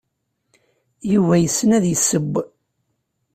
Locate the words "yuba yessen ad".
1.13-1.85